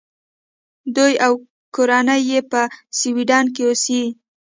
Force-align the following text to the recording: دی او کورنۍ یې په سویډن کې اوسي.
دی 0.95 1.13
او 1.25 1.33
کورنۍ 1.75 2.21
یې 2.29 2.39
په 2.51 2.61
سویډن 2.99 3.45
کې 3.55 3.63
اوسي. 3.67 4.01